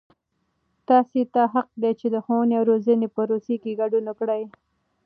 تاسې 0.89 1.21
ته 1.33 1.41
حق 1.53 1.69
دی 1.81 1.91
چې 1.99 2.07
د 2.13 2.15
ښووني 2.25 2.53
او 2.59 2.65
روزنې 2.71 3.07
پروسې 3.15 3.55
کې 3.61 3.77
ګډون 3.81 4.03
وکړئ. 4.07 4.43